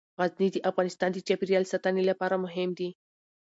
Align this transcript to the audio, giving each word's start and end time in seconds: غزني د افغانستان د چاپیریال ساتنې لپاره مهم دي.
غزني 0.19 0.47
د 0.53 0.57
افغانستان 0.69 1.09
د 1.13 1.17
چاپیریال 1.27 1.63
ساتنې 1.71 2.03
لپاره 2.09 2.35
مهم 2.45 2.69
دي. 2.79 2.89